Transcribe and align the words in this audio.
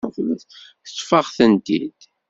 Teṭṭef-aɣ-tent-id. 0.85 1.99